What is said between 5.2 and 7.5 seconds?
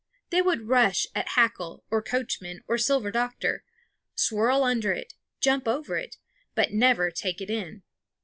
jump over it, but never take